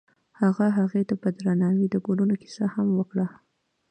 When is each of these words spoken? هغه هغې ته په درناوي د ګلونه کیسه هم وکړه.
هغه 0.41 0.65
هغې 0.77 1.01
ته 1.09 1.15
په 1.21 1.27
درناوي 1.37 1.87
د 1.89 1.95
ګلونه 2.07 2.35
کیسه 2.41 2.65
هم 2.73 2.87
وکړه. 2.99 3.27